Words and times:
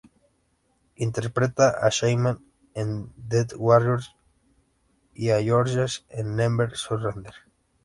Interpreta 1.05 1.67
a 1.79 1.89
Shaman 1.91 2.43
en 2.73 3.13
"Death 3.17 3.53
Warrior", 3.55 4.01
y 5.13 5.29
a 5.29 5.39
Georges 5.43 6.07
en 6.09 6.35
"Never 6.35 6.75
Surrender". 6.75 7.35